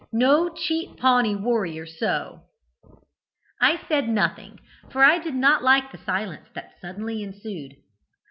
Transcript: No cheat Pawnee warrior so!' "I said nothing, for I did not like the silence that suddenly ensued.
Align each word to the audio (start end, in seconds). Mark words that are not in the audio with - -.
No 0.11 0.49
cheat 0.49 0.97
Pawnee 0.97 1.35
warrior 1.35 1.85
so!' 1.85 2.41
"I 3.61 3.79
said 3.87 4.09
nothing, 4.09 4.57
for 4.91 5.03
I 5.03 5.19
did 5.19 5.35
not 5.35 5.63
like 5.63 5.91
the 5.91 5.99
silence 5.99 6.47
that 6.55 6.73
suddenly 6.81 7.21
ensued. 7.21 7.75